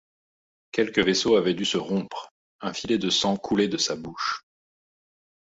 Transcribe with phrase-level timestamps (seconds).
[0.71, 4.47] Quelque vaisseau avait dû se rompre, un filet de sang coulait de sa bouche.